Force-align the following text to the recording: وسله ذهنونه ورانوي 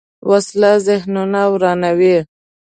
وسله 0.29 0.71
ذهنونه 0.87 1.41
ورانوي 1.51 2.15